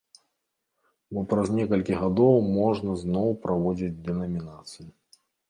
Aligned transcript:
Бо 1.17 1.23
праз 1.33 1.47
некалькі 1.57 1.99
гадоў 2.05 2.39
можна 2.57 2.97
зноў 3.03 3.29
праводзіць 3.45 3.93
дэнамінацыю. 4.09 4.89